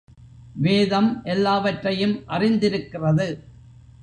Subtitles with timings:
[0.55, 3.27] வேதம் எல்லாவற்றையும் அறிந்திருக்கிறது.